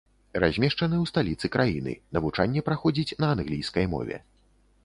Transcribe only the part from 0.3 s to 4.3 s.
Размешчаны ў сталіцы краіны, навучанне праходзіць на англійскай мове.